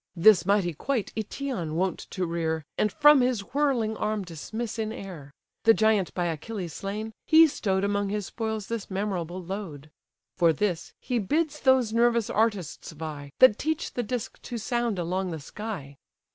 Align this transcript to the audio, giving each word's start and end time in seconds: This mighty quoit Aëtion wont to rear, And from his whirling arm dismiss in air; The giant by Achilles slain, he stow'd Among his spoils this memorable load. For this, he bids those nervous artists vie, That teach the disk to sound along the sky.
This 0.15 0.47
mighty 0.47 0.73
quoit 0.73 1.13
Aëtion 1.15 1.73
wont 1.75 1.99
to 2.09 2.25
rear, 2.25 2.65
And 2.75 2.91
from 2.91 3.21
his 3.21 3.41
whirling 3.53 3.95
arm 3.97 4.23
dismiss 4.25 4.79
in 4.79 4.91
air; 4.91 5.31
The 5.63 5.75
giant 5.75 6.11
by 6.15 6.25
Achilles 6.25 6.73
slain, 6.73 7.13
he 7.27 7.45
stow'd 7.45 7.83
Among 7.83 8.09
his 8.09 8.25
spoils 8.25 8.65
this 8.65 8.89
memorable 8.89 9.43
load. 9.43 9.91
For 10.37 10.53
this, 10.53 10.91
he 10.99 11.19
bids 11.19 11.59
those 11.59 11.93
nervous 11.93 12.31
artists 12.31 12.91
vie, 12.93 13.31
That 13.37 13.59
teach 13.59 13.93
the 13.93 14.01
disk 14.01 14.41
to 14.41 14.57
sound 14.57 14.97
along 14.97 15.29
the 15.29 15.39
sky. 15.39 15.97